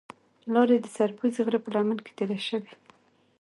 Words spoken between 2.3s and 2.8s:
شوې.